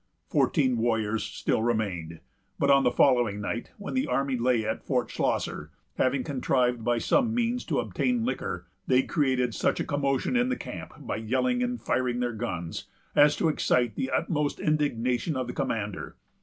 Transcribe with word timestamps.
Fourteen 0.31 0.77
warriors 0.79 1.23
still 1.23 1.61
remained; 1.61 2.21
but 2.57 2.71
on 2.71 2.83
the 2.83 2.89
following 2.89 3.39
night, 3.39 3.69
when 3.77 3.93
the 3.93 4.07
army 4.07 4.35
lay 4.35 4.65
at 4.65 4.81
Fort 4.83 5.11
Schlosser, 5.11 5.69
having 5.97 6.23
contrived 6.23 6.83
by 6.83 6.97
some 6.97 7.35
means 7.35 7.63
to 7.65 7.77
obtain 7.79 8.25
liquor, 8.25 8.65
they 8.87 9.03
created 9.03 9.53
such 9.53 9.79
a 9.79 9.83
commotion 9.85 10.35
in 10.35 10.49
the 10.49 10.55
camp, 10.57 10.91
by 10.97 11.17
yelling 11.17 11.61
and 11.61 11.79
firing 11.81 12.19
their 12.19 12.33
guns, 12.33 12.85
as 13.15 13.35
to 13.35 13.47
excite 13.47 13.93
the 13.93 14.09
utmost 14.09 14.59
indignation 14.59 15.37
of 15.37 15.45
the 15.45 15.53
commander. 15.53 16.15